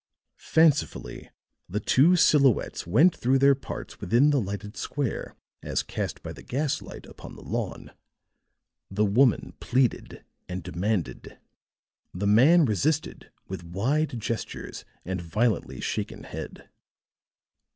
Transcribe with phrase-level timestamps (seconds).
[0.39, 1.29] Fancifully
[1.69, 6.41] the two silhouettes went through their parts within the lighted square as cast by the
[6.41, 7.91] gaslight upon the lawn.
[8.89, 11.37] The woman pleaded and demanded;
[12.15, 16.67] the man resisted with wide gestures and violently shaken head.